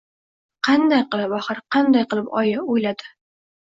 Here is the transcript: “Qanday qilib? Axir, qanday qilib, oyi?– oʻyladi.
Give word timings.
“Qanday 0.67 1.03
qilib? 1.13 1.37
Axir, 1.41 1.63
qanday 1.79 2.09
qilib, 2.17 2.35
oyi?– 2.43 2.61
oʻyladi. 2.69 3.19